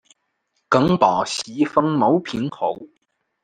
[0.67, 2.75] 耿宝袭封牟平侯。